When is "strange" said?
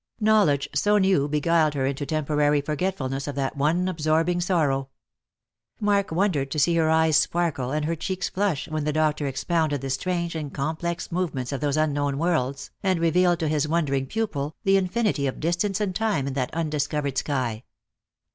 9.91-10.33